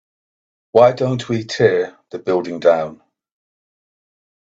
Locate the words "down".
2.59-3.03